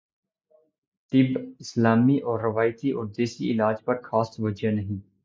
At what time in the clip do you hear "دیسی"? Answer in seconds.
3.17-3.51